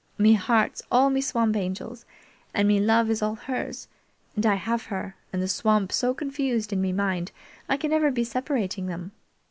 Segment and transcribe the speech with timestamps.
[0.17, 2.05] "Me heart's all me Swamp Angel's,
[2.55, 3.87] and me love is all hers,
[4.35, 7.31] and I have her and the swamp so confused in me mind
[7.69, 9.11] I never can be separating them.